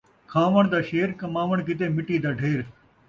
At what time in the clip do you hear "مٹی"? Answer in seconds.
1.95-2.15